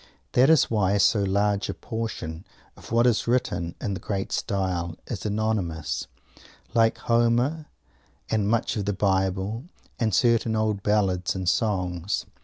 [0.31, 2.43] That is why so large a portion
[2.75, 6.07] of what is written in the great style is anonymous
[6.73, 7.67] like Homer
[8.27, 9.65] and much of the Bible
[9.99, 12.25] and certain old ballads and songs.